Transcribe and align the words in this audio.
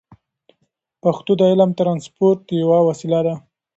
پښتو 1.03 1.31
د 1.37 1.41
علم 1.51 1.69
د 1.73 1.77
ترانسپورت 1.79 2.41
یوه 2.61 2.79
وسیله 2.89 3.19
ده. 3.27 3.35